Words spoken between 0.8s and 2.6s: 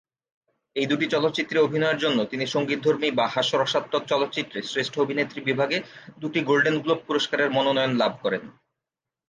দুটি চলচ্চিত্রে অভিনয়ের জন্য তিনি